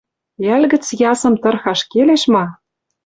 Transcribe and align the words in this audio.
Йӓл 0.45 0.63
гӹц 0.71 0.85
ясым 1.11 1.33
тырхаш 1.41 1.79
келеш 1.91 2.23
ма? 2.33 2.45